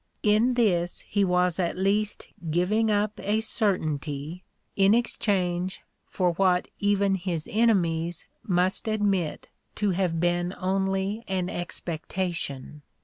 [0.23, 4.43] In this he was at least giving up a certainty
[4.75, 12.81] in exchange for what even his enemies must admit to have been only an expectation.